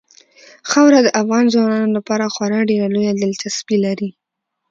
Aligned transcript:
خاوره 0.69 0.99
د 1.03 1.09
افغان 1.21 1.45
ځوانانو 1.53 1.95
لپاره 1.97 2.31
خورا 2.33 2.59
ډېره 2.69 2.87
لویه 2.93 3.13
دلچسپي 3.21 3.77
لري. 3.85 4.09